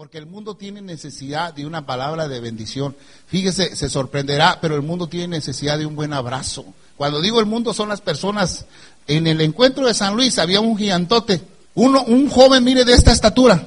[0.00, 2.96] Porque el mundo tiene necesidad de una palabra de bendición.
[3.26, 6.64] Fíjese, se sorprenderá, pero el mundo tiene necesidad de un buen abrazo.
[6.96, 8.64] Cuando digo el mundo son las personas.
[9.06, 11.42] En el encuentro de San Luis había un gigantote.
[11.74, 13.62] Uno, un joven, mire, de esta estatura.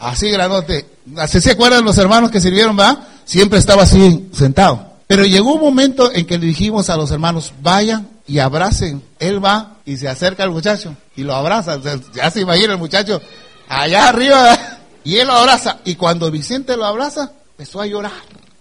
[0.00, 0.84] Así grandote.
[1.28, 3.06] Se acuerdan los hermanos que sirvieron, va?
[3.24, 4.94] Siempre estaba así, sentado.
[5.06, 9.00] Pero llegó un momento en que le dijimos a los hermanos, vayan y abracen.
[9.20, 11.80] Él va y se acerca al muchacho y lo abraza.
[12.12, 13.22] ya se imagina el muchacho
[13.68, 14.77] allá arriba
[15.08, 15.78] y él lo abraza.
[15.86, 18.12] Y cuando Vicente lo abraza, empezó a llorar,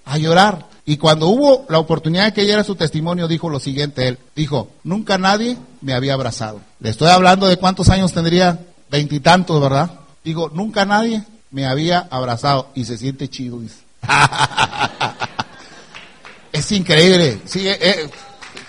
[0.05, 0.65] a llorar.
[0.85, 4.17] Y cuando hubo la oportunidad de que ella era su testimonio, dijo lo siguiente, él
[4.33, 6.61] dijo, nunca nadie me había abrazado.
[6.79, 9.91] Le estoy hablando de cuántos años tendría, veintitantos, ¿verdad?
[10.23, 13.59] Digo, nunca nadie me había abrazado y se siente chido,
[16.53, 17.41] es increíble.
[17.43, 18.09] Sí, eh, eh,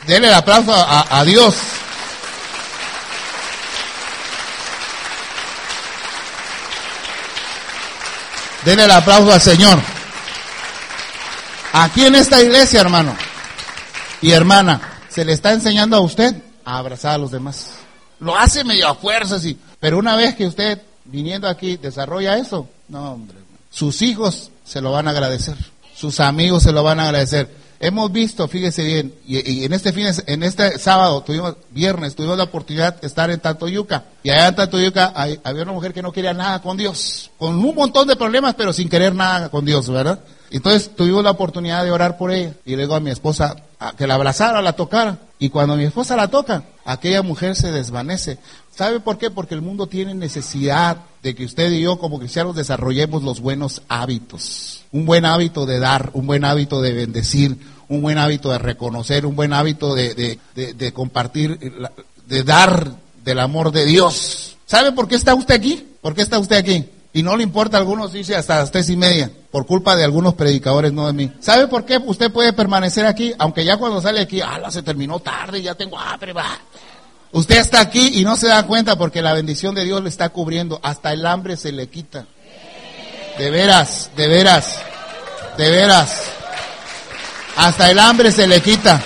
[0.04, 1.54] denle el aplauso a Dios.
[8.64, 9.78] Denle el aplauso al Señor.
[11.72, 13.14] Aquí en esta iglesia, hermano
[14.20, 17.72] y hermana, se le está enseñando a usted a abrazar a los demás.
[18.20, 19.58] Lo hace medio a fuerza, sí.
[19.78, 23.38] Pero una vez que usted, viniendo aquí, desarrolla eso, no, hombre.
[23.70, 25.56] Sus hijos se lo van a agradecer.
[25.94, 27.54] Sus amigos se lo van a agradecer.
[27.80, 32.44] Hemos visto, fíjese bien, y, en este fin, en este sábado, tuvimos, viernes, tuvimos la
[32.44, 34.04] oportunidad de estar en Tantoyuca.
[34.24, 35.12] Y allá en Tantoyuca
[35.44, 37.30] había una mujer que no quería nada con Dios.
[37.38, 40.18] Con un montón de problemas, pero sin querer nada con Dios, ¿verdad?
[40.50, 42.54] Entonces tuvimos la oportunidad de orar por ella.
[42.64, 43.54] Y luego a mi esposa,
[43.96, 45.18] que la abrazara, la tocara.
[45.38, 48.38] Y cuando mi esposa la toca, aquella mujer se desvanece.
[48.74, 49.30] ¿Sabe por qué?
[49.30, 53.82] Porque el mundo tiene necesidad de que usted y yo como cristianos desarrollemos los buenos
[53.88, 54.84] hábitos.
[54.92, 59.26] Un buen hábito de dar, un buen hábito de bendecir, un buen hábito de reconocer,
[59.26, 61.58] un buen hábito de, de, compartir,
[62.26, 62.92] de dar
[63.24, 64.56] del amor de Dios.
[64.66, 65.86] ¿Sabe por qué está usted aquí?
[66.00, 66.84] ¿Por qué está usted aquí?
[67.12, 70.04] Y no le importa a algunos, dice hasta las tres y media, por culpa de
[70.04, 71.32] algunos predicadores, no de mí.
[71.40, 73.32] ¿Sabe por qué usted puede permanecer aquí?
[73.38, 76.34] Aunque ya cuando sale aquí, ah, se terminó tarde, ya tengo hambre.
[77.32, 80.30] Usted está aquí y no se da cuenta porque la bendición de Dios le está
[80.30, 80.80] cubriendo.
[80.82, 82.26] Hasta el hambre se le quita.
[83.36, 84.76] De veras, de veras,
[85.56, 86.22] de veras.
[87.56, 89.00] Hasta el hambre se le quita.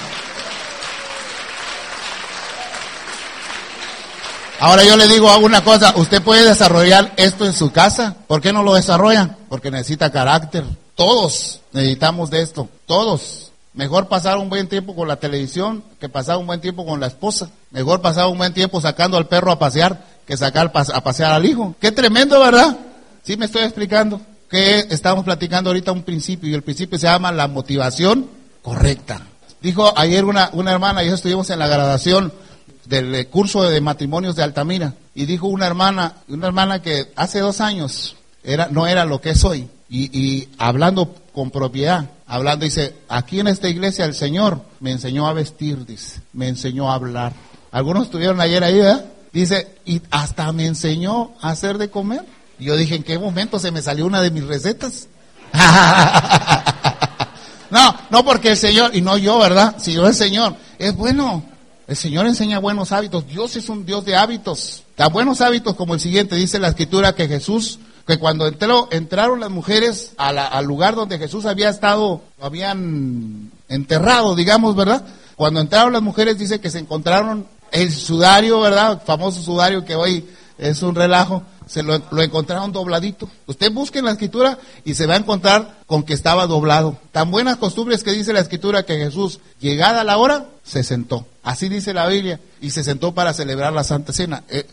[4.60, 8.14] Ahora yo le digo una cosa, usted puede desarrollar esto en su casa.
[8.28, 9.36] ¿Por qué no lo desarrolla?
[9.48, 10.64] Porque necesita carácter.
[10.94, 12.68] Todos necesitamos de esto.
[12.86, 13.51] Todos.
[13.74, 17.06] Mejor pasar un buen tiempo con la televisión que pasar un buen tiempo con la
[17.06, 17.50] esposa.
[17.70, 21.46] Mejor pasar un buen tiempo sacando al perro a pasear que sacar a pasear al
[21.46, 21.74] hijo.
[21.80, 22.76] Qué tremendo, ¿verdad?
[23.22, 24.20] Sí me estoy explicando.
[24.50, 28.28] Que estamos platicando ahorita un principio y el principio se llama la motivación
[28.60, 29.22] correcta.
[29.62, 32.30] Dijo ayer una, una hermana, y yo estuvimos en la graduación
[32.84, 37.62] del curso de matrimonios de Altamira y dijo una hermana, una hermana que hace dos
[37.62, 43.40] años era, no era lo que es hoy y hablando con propiedad, hablando, dice, aquí
[43.40, 47.34] en esta iglesia el Señor me enseñó a vestir, dice, me enseñó a hablar.
[47.70, 49.04] Algunos estuvieron ayer ahí, ¿verdad?
[49.34, 52.24] Dice, y hasta me enseñó a hacer de comer.
[52.58, 55.08] Y yo dije, ¿en qué momento se me salió una de mis recetas?
[57.70, 59.76] no, no porque el Señor, y no yo, ¿verdad?
[59.78, 61.44] Sino el Señor, es bueno.
[61.86, 63.28] El Señor enseña buenos hábitos.
[63.28, 64.84] Dios es un Dios de hábitos.
[64.94, 69.40] Tan buenos hábitos como el siguiente, dice la escritura que Jesús que cuando entró, entraron
[69.40, 75.04] las mujeres al lugar donde Jesús había estado, lo habían enterrado, digamos, ¿verdad?
[75.36, 79.02] Cuando entraron las mujeres dice que se encontraron el sudario, ¿verdad?
[79.04, 83.28] famoso sudario que hoy es un relajo, se lo, encontraron dobladito.
[83.46, 86.98] Usted busque en la escritura y se va a encontrar con que estaba doblado.
[87.12, 91.26] Tan buenas costumbres que dice la escritura que Jesús, llegada la hora, se sentó.
[91.42, 92.40] Así dice la Biblia.
[92.60, 94.44] Y se sentó para celebrar la Santa Cena.
[94.48, 94.66] Eh,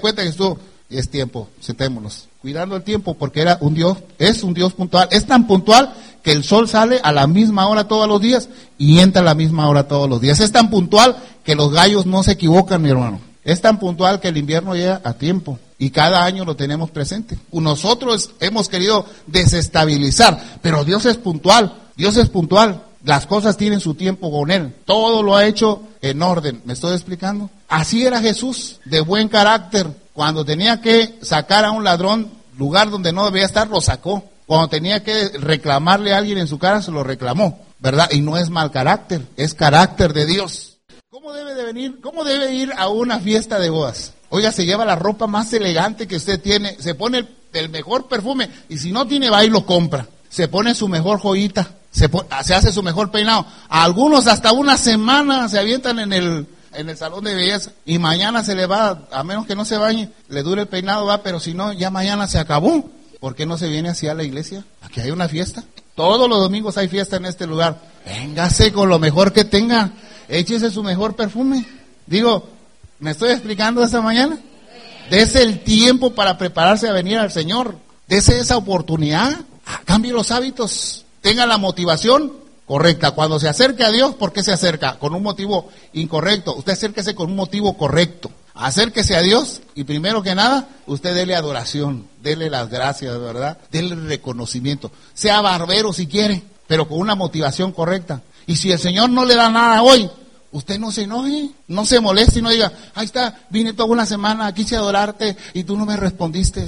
[0.00, 0.58] cuenta que estuvo,
[0.98, 5.26] es tiempo, sentémonos cuidando el tiempo porque era un Dios, es un Dios puntual, es
[5.26, 8.48] tan puntual que el sol sale a la misma hora todos los días
[8.78, 10.40] y entra a la misma hora todos los días.
[10.40, 13.20] Es tan puntual que los gallos no se equivocan, mi hermano.
[13.44, 17.38] Es tan puntual que el invierno llega a tiempo y cada año lo tenemos presente.
[17.52, 22.84] Nosotros hemos querido desestabilizar, pero Dios es puntual, Dios es puntual.
[23.04, 24.72] Las cosas tienen su tiempo con Él.
[24.84, 26.62] Todo lo ha hecho en orden.
[26.64, 27.50] ¿Me estoy explicando?
[27.68, 33.12] Así era Jesús, de buen carácter, cuando tenía que sacar a un ladrón, lugar donde
[33.12, 34.24] no debía estar, lo sacó.
[34.46, 38.10] Cuando tenía que reclamarle a alguien en su cara, se lo reclamó, ¿verdad?
[38.10, 40.78] Y no es mal carácter, es carácter de Dios.
[41.10, 42.00] ¿Cómo debe de venir?
[42.00, 44.12] ¿Cómo debe ir a una fiesta de bodas?
[44.28, 48.48] Oiga, se lleva la ropa más elegante que usted tiene, se pone el, mejor perfume
[48.68, 50.06] y si no tiene va y lo compra.
[50.28, 52.10] Se pone su mejor joyita, se,
[52.42, 53.46] se hace su mejor peinado.
[53.68, 58.44] algunos hasta una semana se avientan en el en el salón de belleza y mañana
[58.44, 61.40] se le va, a menos que no se bañe, le dure el peinado, va, pero
[61.40, 62.90] si no, ya mañana se acabó.
[63.22, 64.64] ¿por qué no se viene así a la iglesia?
[64.80, 65.62] Aquí hay una fiesta.
[65.94, 67.80] Todos los domingos hay fiesta en este lugar.
[68.04, 69.92] Véngase con lo mejor que tenga.
[70.28, 71.64] Échese su mejor perfume.
[72.04, 72.48] Digo,
[72.98, 74.40] ¿me estoy explicando esta mañana?
[75.08, 77.76] Dese el tiempo para prepararse a venir al Señor.
[78.08, 79.38] Dese esa oportunidad.
[79.84, 81.04] Cambie los hábitos.
[81.20, 82.32] Tenga la motivación
[82.72, 83.10] correcta.
[83.10, 84.98] Cuando se acerque a Dios, ¿por qué se acerca?
[84.98, 86.56] Con un motivo incorrecto.
[86.56, 88.30] Usted acérquese con un motivo correcto.
[88.54, 93.58] Acérquese a Dios y primero que nada, usted dele adoración, dele las gracias, ¿verdad?
[93.70, 94.90] Dele reconocimiento.
[95.12, 98.22] Sea barbero si quiere, pero con una motivación correcta.
[98.46, 100.10] Y si el Señor no le da nada hoy,
[100.50, 104.06] usted no se enoje, no se moleste y no diga, ahí está, vine toda una
[104.06, 106.66] semana, quise adorarte y tú no me respondiste.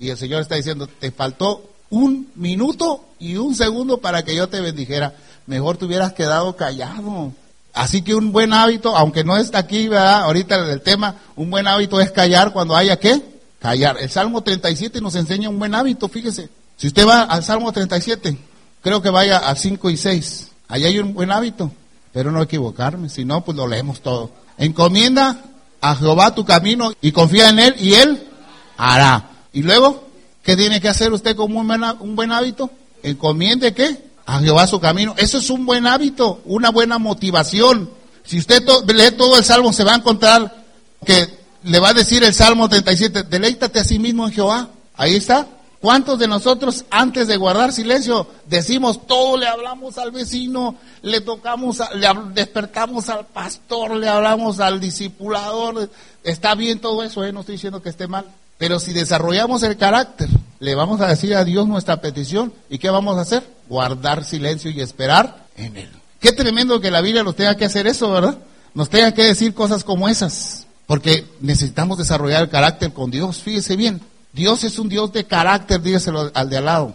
[0.00, 4.48] Y el Señor está diciendo, te faltó un minuto y un segundo para que yo
[4.48, 5.14] te bendijera.
[5.46, 7.32] Mejor te hubieras quedado callado.
[7.72, 10.22] Así que un buen hábito, aunque no está aquí, ¿verdad?
[10.22, 13.20] Ahorita el tema, un buen hábito es callar cuando haya qué?
[13.58, 13.96] Callar.
[14.00, 16.48] El Salmo 37 nos enseña un buen hábito, fíjese.
[16.76, 18.38] Si usted va al Salmo 37,
[18.80, 20.48] creo que vaya a 5 y 6.
[20.68, 21.72] Ahí hay un buen hábito.
[22.12, 24.30] Pero no equivocarme, si no, pues lo leemos todo.
[24.56, 25.36] Encomienda
[25.80, 28.28] a Jehová tu camino y confía en Él y Él
[28.76, 29.30] hará.
[29.52, 30.08] Y luego,
[30.44, 32.70] ¿qué tiene que hacer usted como un buen, un buen hábito?
[33.02, 34.13] Encomiende qué?
[34.26, 35.14] A Jehová su camino.
[35.16, 37.90] Eso es un buen hábito, una buena motivación.
[38.24, 40.64] Si usted lee todo el Salmo, se va a encontrar
[41.04, 41.28] que
[41.64, 44.68] le va a decir el Salmo 37, deleítate a sí mismo en Jehová.
[44.96, 45.46] Ahí está.
[45.80, 51.82] ¿Cuántos de nosotros antes de guardar silencio decimos todo, le hablamos al vecino, le tocamos,
[51.94, 55.90] le despertamos al pastor, le hablamos al discipulador?
[56.22, 57.32] Está bien todo eso, ¿eh?
[57.32, 58.24] no estoy diciendo que esté mal.
[58.64, 60.26] Pero si desarrollamos el carácter,
[60.58, 63.46] le vamos a decir a Dios nuestra petición y ¿qué vamos a hacer?
[63.68, 65.90] Guardar silencio y esperar en Él.
[66.18, 68.38] Qué tremendo que la Biblia nos tenga que hacer eso, ¿verdad?
[68.72, 73.42] Nos tenga que decir cosas como esas, porque necesitamos desarrollar el carácter con Dios.
[73.42, 74.00] Fíjese bien,
[74.32, 76.94] Dios es un Dios de carácter, dígaselo al de al lado.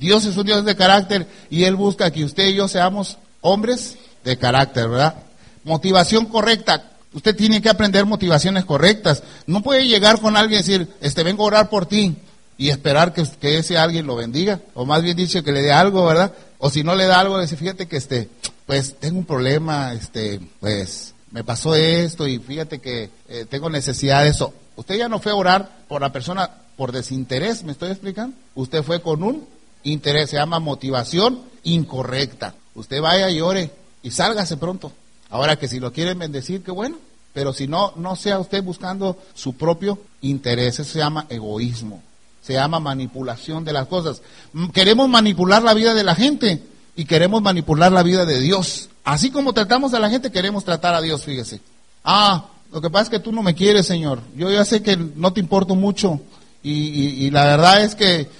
[0.00, 3.96] Dios es un Dios de carácter y Él busca que usted y yo seamos hombres
[4.24, 5.22] de carácter, ¿verdad?
[5.62, 6.95] Motivación correcta.
[7.16, 9.22] Usted tiene que aprender motivaciones correctas.
[9.46, 12.14] No puede llegar con alguien y decir, este, vengo a orar por ti
[12.58, 14.60] y esperar que, que ese alguien lo bendiga.
[14.74, 16.34] O más bien dicho, que le dé algo, ¿verdad?
[16.58, 18.28] O si no le da algo, dice, fíjate que este,
[18.66, 24.22] pues tengo un problema, este, pues me pasó esto y fíjate que eh, tengo necesidad
[24.24, 24.52] de eso.
[24.76, 28.36] Usted ya no fue a orar por la persona por desinterés, ¿me estoy explicando?
[28.54, 29.46] Usted fue con un
[29.84, 32.52] interés, se llama motivación incorrecta.
[32.74, 33.70] Usted vaya y ore
[34.02, 34.92] y sálgase pronto.
[35.30, 36.98] Ahora que si lo quieren bendecir, qué bueno.
[37.36, 40.80] Pero si no, no sea usted buscando su propio interés.
[40.80, 42.02] Eso se llama egoísmo.
[42.40, 44.22] Se llama manipulación de las cosas.
[44.54, 46.62] Mm, queremos manipular la vida de la gente
[46.96, 48.88] y queremos manipular la vida de Dios.
[49.04, 51.60] Así como tratamos a la gente, queremos tratar a Dios, fíjese.
[52.02, 54.20] Ah, lo que pasa es que tú no me quieres, Señor.
[54.34, 56.18] Yo ya sé que no te importo mucho.
[56.62, 58.30] Y, y la verdad es que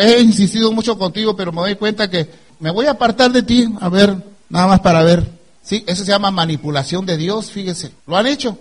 [0.00, 2.30] he insistido mucho contigo, pero me doy cuenta que
[2.60, 4.16] me voy a apartar de ti, a ver,
[4.48, 5.37] nada más para ver
[5.68, 7.92] Sí, eso se llama manipulación de Dios, fíjese.
[8.06, 8.56] ¿Lo han hecho?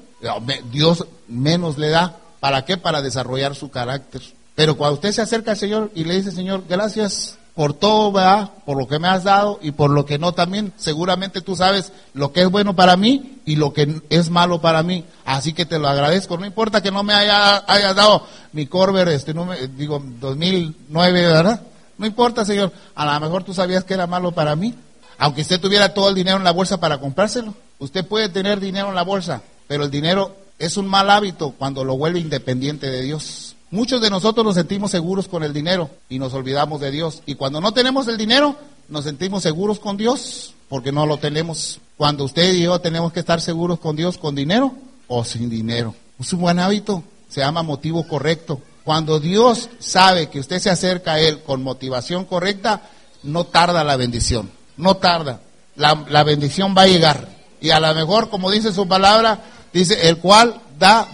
[0.74, 2.18] Dios menos le da.
[2.42, 2.76] ¿Para qué?
[2.76, 4.22] Para desarrollar su carácter.
[4.56, 8.52] Pero cuando usted se acerca al Señor y le dice, Señor, gracias por todo, ¿verdad?
[8.66, 10.74] Por lo que me has dado y por lo que no también.
[10.76, 14.84] Seguramente tú sabes lo que es bueno para mí y lo que es malo para
[14.84, 15.06] mí.
[15.24, 16.38] Así que te lo agradezco.
[16.38, 21.62] No importa que no me haya, hayas dado mi Corber, este, no digo, 2009, ¿verdad?
[21.98, 22.74] No importa, Señor.
[22.96, 24.76] A lo mejor tú sabías que era malo para mí.
[25.18, 28.90] Aunque usted tuviera todo el dinero en la bolsa para comprárselo, usted puede tener dinero
[28.90, 33.02] en la bolsa, pero el dinero es un mal hábito cuando lo vuelve independiente de
[33.02, 33.56] Dios.
[33.70, 37.22] Muchos de nosotros nos sentimos seguros con el dinero y nos olvidamos de Dios.
[37.26, 38.56] Y cuando no tenemos el dinero,
[38.88, 41.80] nos sentimos seguros con Dios porque no lo tenemos.
[41.98, 44.74] Cuando usted y yo tenemos que estar seguros con Dios con dinero
[45.08, 45.96] o sin dinero.
[46.20, 48.62] Es un buen hábito, se llama motivo correcto.
[48.86, 52.90] Cuando Dios sabe que usted se acerca a Él con motivación correcta,
[53.24, 55.42] no tarda la bendición no tarda.
[55.76, 57.28] La, bendición va a llegar.
[57.62, 59.42] Y a lo mejor, como dice su palabra,
[59.74, 61.08] dice, el cual da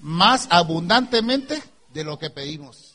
[0.00, 1.62] más abundantemente
[1.92, 2.94] de lo que pedimos.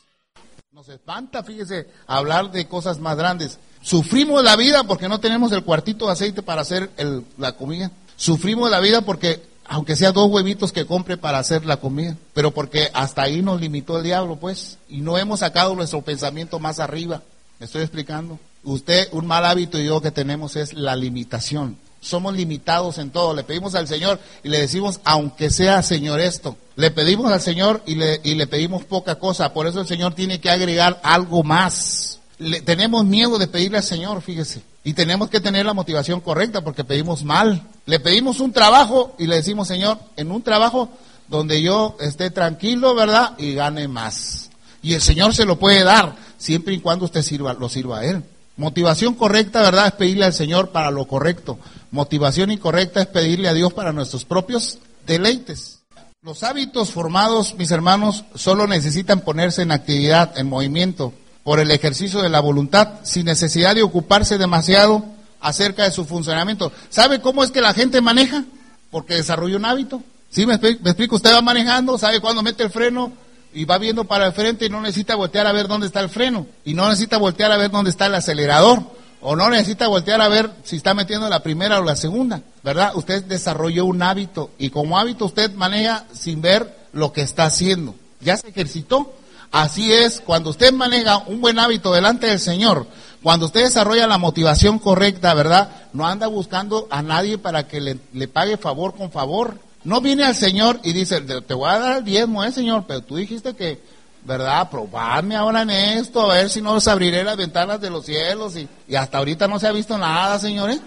[0.72, 3.58] Nos espanta, fíjese, hablar de cosas más grandes.
[3.82, 6.90] Sufrimos la vida porque no tenemos el cuartito de aceite para hacer
[7.38, 7.90] la comida.
[8.16, 12.50] Sufrimos la vida porque, aunque sea dos huevitos que compre para hacer la comida, pero
[12.50, 16.78] porque hasta ahí nos limitó el diablo, pues, y no hemos sacado nuestro pensamiento más
[16.78, 17.22] arriba.
[17.58, 18.38] ¿Me estoy explicando?
[18.66, 21.78] Usted, un mal hábito yo que tenemos es la limitación.
[22.00, 23.32] Somos limitados en todo.
[23.32, 26.56] Le pedimos al Señor y le decimos, aunque sea Señor esto.
[26.74, 29.52] Le pedimos al Señor y le, y le pedimos poca cosa.
[29.52, 32.18] Por eso el Señor tiene que agregar algo más.
[32.38, 34.62] Le, tenemos miedo de pedirle al Señor, fíjese.
[34.82, 37.62] Y tenemos que tener la motivación correcta porque pedimos mal.
[37.86, 40.90] Le pedimos un trabajo y le decimos, Señor, en un trabajo
[41.28, 43.34] donde yo esté tranquilo, ¿verdad?
[43.38, 44.50] Y gane más.
[44.82, 48.04] Y el Señor se lo puede dar, siempre y cuando usted sirva, lo sirva a
[48.04, 48.24] Él.
[48.56, 49.88] Motivación correcta, ¿verdad?
[49.88, 51.58] Es pedirle al Señor para lo correcto.
[51.90, 55.80] Motivación incorrecta es pedirle a Dios para nuestros propios deleites.
[56.22, 61.12] Los hábitos formados, mis hermanos, solo necesitan ponerse en actividad, en movimiento,
[61.44, 65.04] por el ejercicio de la voluntad, sin necesidad de ocuparse demasiado
[65.40, 66.72] acerca de su funcionamiento.
[66.88, 68.44] ¿Sabe cómo es que la gente maneja?
[68.90, 70.02] Porque desarrolla un hábito.
[70.30, 71.16] ¿Sí me explico?
[71.16, 73.12] Usted va manejando, sabe cuándo mete el freno
[73.56, 76.10] y va viendo para el frente y no necesita voltear a ver dónde está el
[76.10, 76.46] freno.
[76.66, 78.82] Y no necesita voltear a ver dónde está el acelerador.
[79.22, 82.42] O no necesita voltear a ver si está metiendo la primera o la segunda.
[82.62, 82.92] ¿Verdad?
[82.96, 84.50] Usted desarrolló un hábito.
[84.58, 87.94] Y como hábito usted maneja sin ver lo que está haciendo.
[88.20, 89.14] Ya se ejercitó.
[89.52, 92.86] Así es, cuando usted maneja un buen hábito delante del Señor,
[93.22, 95.70] cuando usted desarrolla la motivación correcta, ¿verdad?
[95.94, 99.58] No anda buscando a nadie para que le, le pague favor con favor.
[99.86, 103.02] No viene al Señor y dice, te voy a dar el diezmo, eh, Señor, pero
[103.02, 103.80] tú dijiste que,
[104.24, 104.68] ¿verdad?
[104.68, 108.56] Probarme ahora en esto, a ver si no os abriré las ventanas de los cielos
[108.56, 110.80] y, hasta ahorita no se ha visto nada, señores.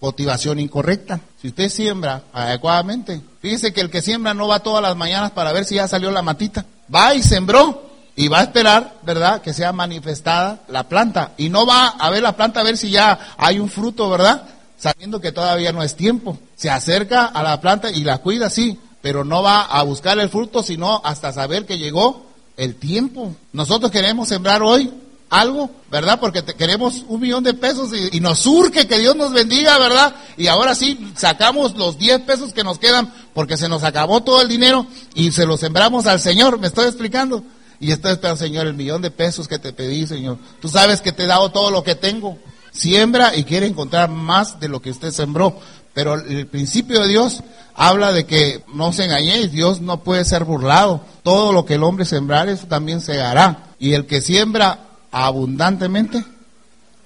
[0.00, 1.18] Motivación incorrecta.
[1.42, 5.50] Si usted siembra adecuadamente, fíjese que el que siembra no va todas las mañanas para
[5.50, 6.64] ver si ya salió la matita.
[6.94, 11.32] Va y sembró y va a esperar, ¿verdad?, que sea manifestada la planta.
[11.36, 14.53] Y no va a ver la planta a ver si ya hay un fruto, ¿verdad?
[14.84, 16.38] Sabiendo que todavía no es tiempo.
[16.56, 20.28] Se acerca a la planta y la cuida, sí, pero no va a buscar el
[20.28, 22.26] fruto, sino hasta saber que llegó
[22.58, 23.34] el tiempo.
[23.54, 24.92] Nosotros queremos sembrar hoy
[25.30, 26.20] algo, ¿verdad?
[26.20, 30.14] Porque queremos un millón de pesos y, nos surge que Dios nos bendiga, ¿verdad?
[30.36, 34.42] Y ahora sí, sacamos los 10 pesos que nos quedan porque se nos acabó todo
[34.42, 37.42] el dinero y se lo sembramos al Señor, ¿me estoy explicando?
[37.80, 40.36] Y estoy esperando, Señor, el millón de pesos que te pedí, Señor.
[40.60, 42.36] Tú sabes que te he dado todo lo que tengo
[42.74, 45.58] siembra y quiere encontrar más de lo que usted sembró.
[45.94, 47.42] Pero el principio de Dios
[47.74, 51.02] habla de que no se engañéis, Dios no puede ser burlado.
[51.22, 53.68] Todo lo que el hombre sembrar, eso también se hará.
[53.78, 54.80] Y el que siembra
[55.12, 56.24] abundantemente,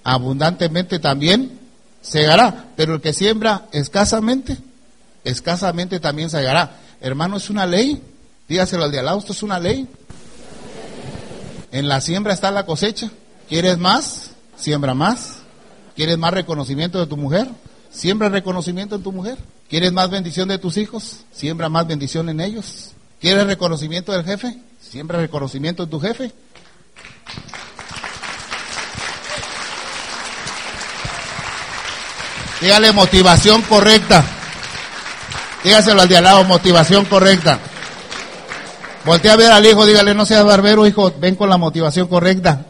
[0.04, 1.58] abundantemente también
[2.00, 2.68] segará.
[2.76, 4.56] Pero el que siembra escasamente,
[5.24, 6.78] escasamente también segará.
[7.00, 8.02] Hermano, es una ley.
[8.48, 9.86] Dígaselo al de al es una ley.
[11.70, 13.10] En la siembra está la cosecha.
[13.50, 14.30] ¿Quieres más?
[14.56, 15.37] Siembra más.
[15.98, 17.48] ¿Quieres más reconocimiento de tu mujer?
[17.90, 19.36] Siembra reconocimiento en tu mujer.
[19.68, 21.24] ¿Quieres más bendición de tus hijos?
[21.32, 22.92] Siembra más bendición en ellos.
[23.20, 24.56] ¿Quieres reconocimiento del jefe?
[24.80, 26.30] Siembra reconocimiento en tu jefe.
[32.60, 34.24] Dígale motivación correcta.
[35.64, 37.58] Dígaselo al de al lado, motivación correcta.
[39.04, 42.66] Voltea a ver al hijo, dígale, no seas barbero, hijo, ven con la motivación correcta.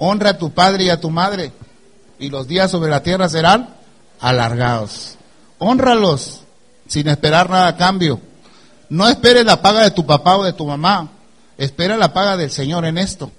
[0.00, 1.52] Honra a tu padre y a tu madre
[2.18, 3.74] y los días sobre la tierra serán
[4.20, 5.16] alargados.
[5.58, 6.42] Honralos
[6.86, 8.20] sin esperar nada a cambio.
[8.88, 11.08] No esperes la paga de tu papá o de tu mamá.
[11.58, 13.30] Espera la paga del Señor en esto.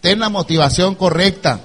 [0.00, 1.60] Ten la motivación correcta,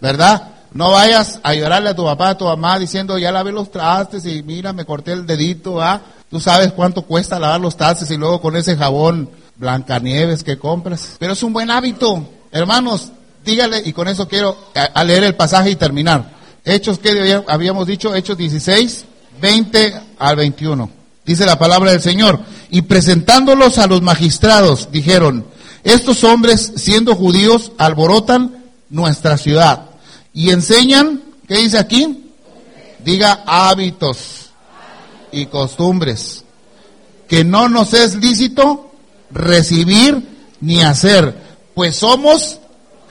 [0.00, 0.50] ¿verdad?
[0.72, 4.26] No vayas a llorarle a tu papá, a tu mamá diciendo, ya lavé los trastes
[4.26, 6.00] y mira, me corté el dedito, ¿ah?
[6.30, 11.16] Tú sabes cuánto cuesta lavar los trastes y luego con ese jabón Blancanieves que compras.
[11.18, 12.28] Pero es un buen hábito.
[12.52, 13.12] Hermanos,
[13.46, 16.36] dígale, y con eso quiero a, leer el pasaje y terminar.
[16.64, 19.04] Hechos que habíamos dicho, Hechos 16,
[19.40, 20.90] 20 al 21.
[21.24, 22.40] Dice la palabra del Señor.
[22.70, 25.46] Y presentándolos a los magistrados, dijeron,
[25.84, 29.86] estos hombres, siendo judíos, alborotan nuestra ciudad
[30.34, 32.32] y enseñan, ¿qué dice aquí?
[33.04, 34.50] Diga hábitos
[35.32, 36.44] y costumbres
[37.28, 38.90] que no nos es lícito
[39.30, 40.28] recibir
[40.60, 41.34] ni hacer,
[41.74, 42.60] pues somos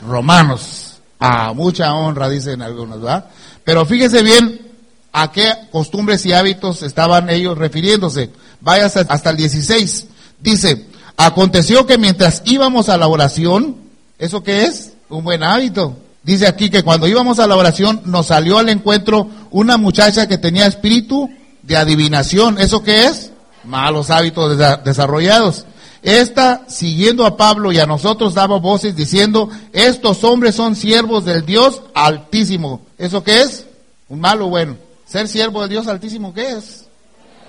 [0.07, 0.99] romanos.
[1.19, 3.25] A mucha honra, dicen algunos, ¿verdad?
[3.63, 4.65] Pero fíjese bien
[5.11, 8.31] a qué costumbres y hábitos estaban ellos refiriéndose.
[8.59, 10.07] Vaya hasta, el 16.
[10.41, 13.77] Dice, aconteció que mientras íbamos a la oración,
[14.19, 14.91] ¿eso qué es?
[15.09, 15.97] Un buen hábito.
[16.23, 20.37] Dice aquí que cuando íbamos a la oración nos salió al encuentro una muchacha que
[20.37, 21.29] tenía espíritu
[21.61, 22.59] de adivinación.
[22.59, 23.31] ¿Eso qué es?
[23.63, 25.65] Malos hábitos desarrollados.
[26.05, 31.43] Esta, siguiendo a Pablo y a nosotros, daba voces diciendo, estos hombres son siervos del
[31.47, 32.81] Dios altísimo.
[32.99, 33.65] ¿Eso qué es?
[34.07, 34.77] Un malo bueno.
[35.07, 36.85] Ser siervo del Dios altísimo, ¿qué es?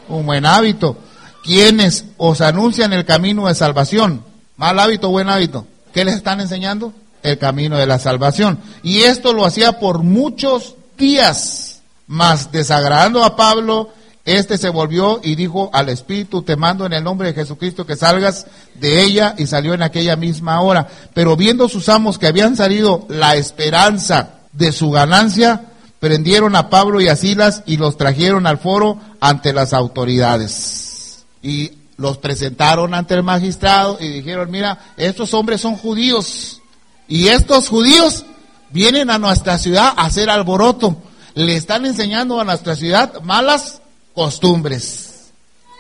[0.09, 0.97] Un buen hábito.
[1.45, 4.25] Quienes os anuncian el camino de salvación.
[4.57, 5.67] Mal hábito, buen hábito.
[5.93, 6.95] ¿Qué les están enseñando?
[7.23, 8.59] El camino de la salvación.
[8.83, 13.91] Y esto lo hacía por muchos días, mas desagradando a Pablo
[14.26, 17.95] este se volvió y dijo al espíritu, te mando en el nombre de Jesucristo que
[17.95, 20.88] salgas de ella y salió en aquella misma hora.
[21.14, 25.66] Pero viendo sus amos que habían salido la esperanza de su ganancia,
[26.00, 31.25] prendieron a Pablo y a Silas y los trajeron al foro ante las autoridades.
[31.40, 36.62] Y los presentaron ante el magistrado y dijeron, mira, estos hombres son judíos
[37.06, 38.25] y estos judíos
[38.71, 40.97] vienen a nuestra ciudad a hacer alboroto.
[41.35, 43.83] Le están enseñando a nuestra ciudad malas
[44.16, 45.28] costumbres.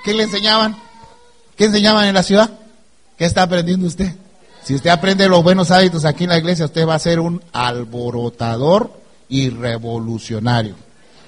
[0.04, 0.76] ¿Qué le enseñaban?
[1.56, 2.50] ¿Qué enseñaban en la ciudad?
[3.16, 4.14] ¿Qué está aprendiendo usted?
[4.62, 7.42] Si usted aprende los buenos hábitos aquí en la iglesia, usted va a ser un
[7.52, 8.92] alborotador
[9.30, 10.74] y revolucionario.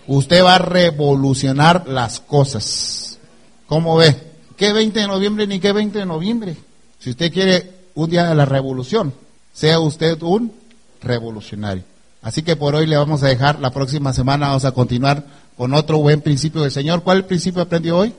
[0.06, 3.18] Usted va a revolucionar las cosas.
[3.66, 4.14] ¿Cómo ve?
[4.56, 6.56] ¿Qué 20 de noviembre ni qué 20 de noviembre?
[6.98, 9.14] Si usted quiere un día de la revolución,
[9.54, 10.52] sea usted un
[11.00, 11.84] revolucionario.
[12.22, 15.24] Así que por hoy le vamos a dejar, la próxima semana vamos a continuar
[15.56, 17.02] con otro buen principio del Señor.
[17.02, 18.14] ¿Cuál principio aprendió hoy?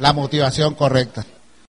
[0.00, 1.24] La motivación correcta.